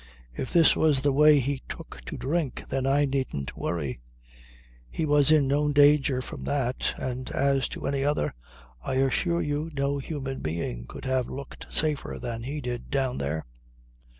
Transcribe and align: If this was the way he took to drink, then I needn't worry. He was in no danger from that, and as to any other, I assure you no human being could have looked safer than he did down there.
If 0.33 0.51
this 0.51 0.75
was 0.75 1.01
the 1.01 1.13
way 1.13 1.39
he 1.39 1.61
took 1.69 2.01
to 2.07 2.17
drink, 2.17 2.63
then 2.69 2.87
I 2.87 3.05
needn't 3.05 3.55
worry. 3.55 3.99
He 4.89 5.05
was 5.05 5.31
in 5.31 5.47
no 5.47 5.71
danger 5.71 6.23
from 6.23 6.43
that, 6.45 6.95
and 6.97 7.29
as 7.29 7.67
to 7.69 7.85
any 7.85 8.03
other, 8.03 8.33
I 8.83 8.95
assure 8.95 9.43
you 9.43 9.69
no 9.75 9.99
human 9.99 10.39
being 10.39 10.87
could 10.87 11.05
have 11.05 11.27
looked 11.29 11.67
safer 11.71 12.17
than 12.19 12.41
he 12.41 12.61
did 12.61 12.89
down 12.89 13.19
there. 13.19 13.45